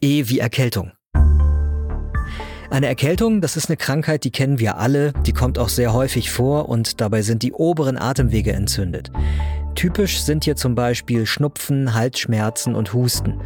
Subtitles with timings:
[0.00, 0.92] E wie Erkältung.
[2.70, 6.30] Eine Erkältung, das ist eine Krankheit, die kennen wir alle, die kommt auch sehr häufig
[6.30, 9.10] vor und dabei sind die oberen Atemwege entzündet.
[9.74, 13.40] Typisch sind hier zum Beispiel Schnupfen, Halsschmerzen und Husten.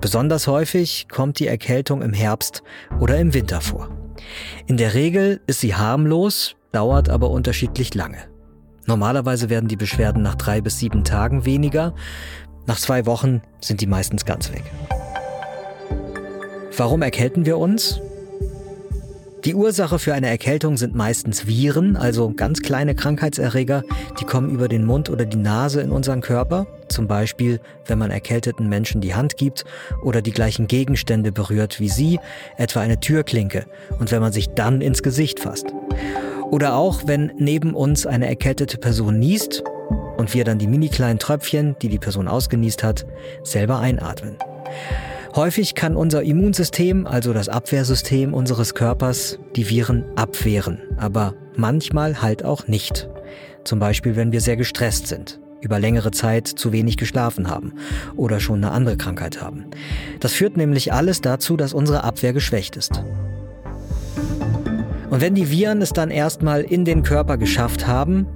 [0.00, 2.62] Besonders häufig kommt die Erkältung im Herbst
[3.00, 3.88] oder im Winter vor.
[4.66, 8.18] In der Regel ist sie harmlos, dauert aber unterschiedlich lange.
[8.86, 11.96] Normalerweise werden die Beschwerden nach drei bis sieben Tagen weniger.
[12.66, 14.62] Nach zwei Wochen sind die meistens ganz weg.
[16.76, 18.00] Warum erkälten wir uns?
[19.44, 23.84] Die Ursache für eine Erkältung sind meistens Viren, also ganz kleine Krankheitserreger,
[24.18, 26.66] die kommen über den Mund oder die Nase in unseren Körper.
[26.88, 29.64] Zum Beispiel, wenn man erkälteten Menschen die Hand gibt
[30.02, 32.18] oder die gleichen Gegenstände berührt wie sie,
[32.56, 33.66] etwa eine Türklinke,
[34.00, 35.66] und wenn man sich dann ins Gesicht fasst.
[36.50, 39.62] Oder auch, wenn neben uns eine erkältete Person niest
[40.16, 43.06] und wir dann die mini kleinen Tröpfchen, die die Person ausgenießt hat,
[43.44, 44.36] selber einatmen.
[45.34, 52.44] Häufig kann unser Immunsystem, also das Abwehrsystem unseres Körpers, die Viren abwehren, aber manchmal halt
[52.44, 53.08] auch nicht.
[53.64, 57.72] Zum Beispiel, wenn wir sehr gestresst sind, über längere Zeit zu wenig geschlafen haben
[58.14, 59.64] oder schon eine andere Krankheit haben.
[60.20, 63.02] Das führt nämlich alles dazu, dass unsere Abwehr geschwächt ist.
[65.10, 68.28] Und wenn die Viren es dann erstmal in den Körper geschafft haben,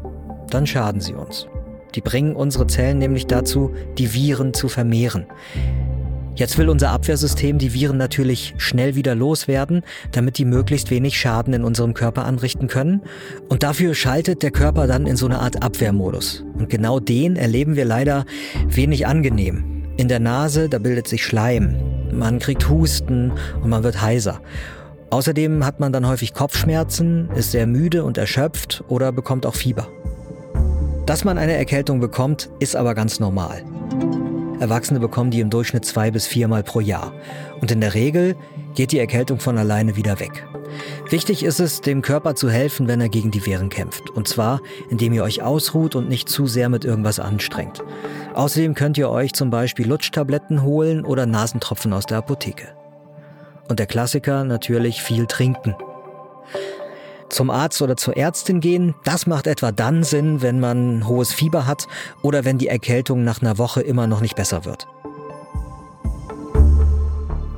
[0.50, 1.46] dann schaden sie uns.
[1.94, 5.26] Die bringen unsere Zellen nämlich dazu, die Viren zu vermehren.
[6.38, 11.52] Jetzt will unser Abwehrsystem die Viren natürlich schnell wieder loswerden, damit die möglichst wenig Schaden
[11.52, 13.02] in unserem Körper anrichten können.
[13.48, 16.44] Und dafür schaltet der Körper dann in so eine Art Abwehrmodus.
[16.56, 18.24] Und genau den erleben wir leider
[18.68, 19.82] wenig angenehm.
[19.96, 21.74] In der Nase, da bildet sich Schleim.
[22.12, 24.40] Man kriegt Husten und man wird heiser.
[25.10, 29.88] Außerdem hat man dann häufig Kopfschmerzen, ist sehr müde und erschöpft oder bekommt auch Fieber.
[31.04, 33.64] Dass man eine Erkältung bekommt, ist aber ganz normal.
[34.60, 37.12] Erwachsene bekommen die im Durchschnitt zwei bis viermal pro Jahr.
[37.60, 38.36] Und in der Regel
[38.74, 40.46] geht die Erkältung von alleine wieder weg.
[41.10, 44.10] Wichtig ist es, dem Körper zu helfen, wenn er gegen die Viren kämpft.
[44.10, 47.82] Und zwar, indem ihr euch ausruht und nicht zu sehr mit irgendwas anstrengt.
[48.34, 52.68] Außerdem könnt ihr euch zum Beispiel Lutschtabletten holen oder Nasentropfen aus der Apotheke.
[53.68, 55.74] Und der Klassiker natürlich viel trinken.
[57.28, 61.66] Zum Arzt oder zur Ärztin gehen, das macht etwa dann Sinn, wenn man hohes Fieber
[61.66, 61.86] hat
[62.22, 64.86] oder wenn die Erkältung nach einer Woche immer noch nicht besser wird.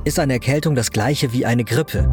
[0.03, 2.09] Ist eine Erkältung das gleiche wie eine Grippe?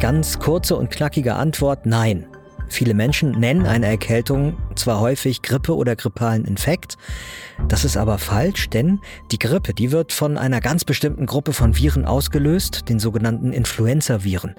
[0.00, 2.26] Ganz kurze und knackige Antwort, nein.
[2.72, 6.96] Viele Menschen nennen eine Erkältung zwar häufig Grippe oder grippalen Infekt,
[7.68, 8.98] das ist aber falsch, denn
[9.30, 14.54] die Grippe, die wird von einer ganz bestimmten Gruppe von Viren ausgelöst, den sogenannten Influenza-Viren.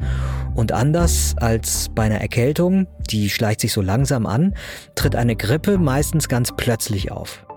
[0.54, 4.54] Und anders als bei einer Erkältung, die schleicht sich so langsam an,
[4.94, 7.48] tritt eine Grippe meistens ganz plötzlich auf.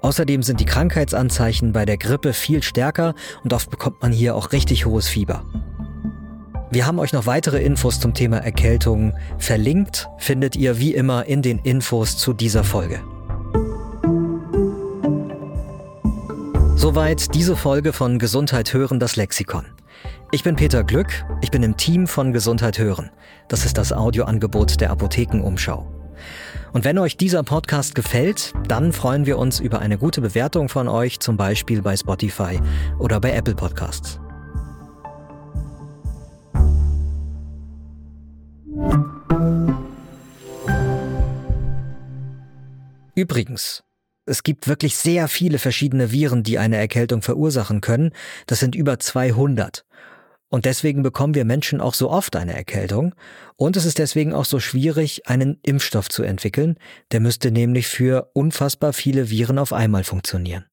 [0.00, 3.14] Außerdem sind die Krankheitsanzeichen bei der Grippe viel stärker
[3.44, 5.44] und oft bekommt man hier auch richtig hohes Fieber.
[6.70, 11.40] Wir haben euch noch weitere Infos zum Thema Erkältung verlinkt, findet ihr wie immer in
[11.40, 13.00] den Infos zu dieser Folge.
[16.76, 19.64] Soweit diese Folge von Gesundheit hören, das Lexikon.
[20.30, 23.10] Ich bin Peter Glück, ich bin im Team von Gesundheit hören.
[23.48, 25.90] Das ist das Audioangebot der Apothekenumschau.
[26.74, 30.86] Und wenn euch dieser Podcast gefällt, dann freuen wir uns über eine gute Bewertung von
[30.86, 32.60] euch, zum Beispiel bei Spotify
[32.98, 34.20] oder bei Apple Podcasts.
[43.14, 43.82] Übrigens,
[44.26, 48.12] es gibt wirklich sehr viele verschiedene Viren, die eine Erkältung verursachen können.
[48.46, 49.84] Das sind über 200.
[50.50, 53.14] Und deswegen bekommen wir Menschen auch so oft eine Erkältung.
[53.56, 56.78] Und es ist deswegen auch so schwierig, einen Impfstoff zu entwickeln.
[57.10, 60.67] Der müsste nämlich für unfassbar viele Viren auf einmal funktionieren.